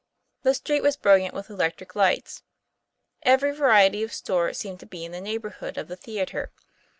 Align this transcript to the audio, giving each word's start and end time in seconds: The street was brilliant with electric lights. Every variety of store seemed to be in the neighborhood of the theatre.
The 0.41 0.55
street 0.55 0.81
was 0.81 0.97
brilliant 0.97 1.35
with 1.35 1.51
electric 1.51 1.95
lights. 1.95 2.41
Every 3.21 3.51
variety 3.53 4.01
of 4.01 4.11
store 4.13 4.51
seemed 4.51 4.79
to 4.79 4.87
be 4.87 5.05
in 5.05 5.11
the 5.11 5.21
neighborhood 5.21 5.77
of 5.77 5.87
the 5.89 5.95
theatre. 5.95 6.51